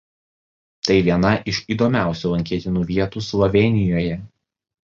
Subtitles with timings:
[0.89, 4.21] Tai viena iš įdomiausių lankytinų vietų Slovėnijoje.